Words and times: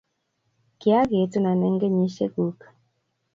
kiaketunon 0.79 1.61
eng 1.67 1.77
kenyishe 1.81 2.25
guk. 2.33 2.59